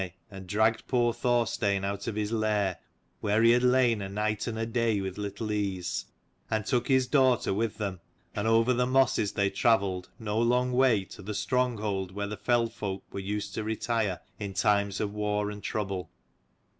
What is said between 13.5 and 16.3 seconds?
to retire in times of war and trouble.